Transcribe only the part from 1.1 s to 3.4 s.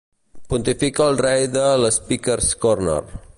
el rei de l'Speaker's Corner—.